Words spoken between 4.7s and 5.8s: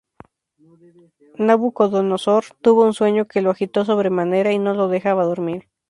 lo dejaba dormir.